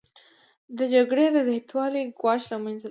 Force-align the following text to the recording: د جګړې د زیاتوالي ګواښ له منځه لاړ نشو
د 0.77 0.79
جګړې 0.93 1.25
د 1.35 1.37
زیاتوالي 1.49 2.01
ګواښ 2.19 2.41
له 2.51 2.57
منځه 2.63 2.67
لاړ 2.71 2.77
نشو 2.77 2.79